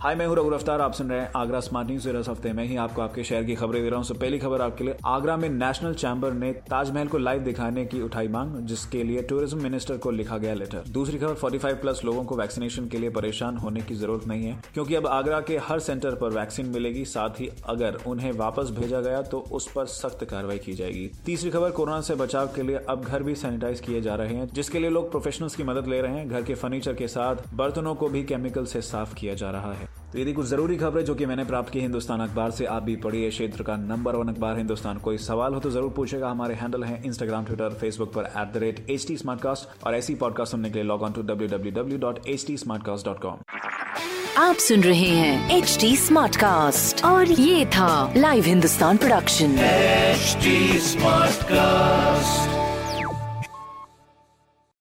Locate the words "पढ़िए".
33.02-33.28